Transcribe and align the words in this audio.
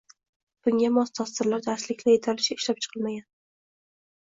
bunga 0.67 0.89
mos 0.95 1.11
dasturlar, 1.19 1.61
darsliklar 1.67 2.15
yetarlicha 2.15 2.57
ishlab 2.59 2.83
chiqilmagan 2.87 3.31